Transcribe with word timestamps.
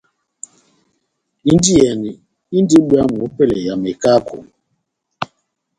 Indiyɛni 1.51 2.11
indi 2.57 2.77
bwámu 2.87 3.17
ópɛlɛ 3.27 3.57
ya 3.65 3.73
mekako. 3.83 4.37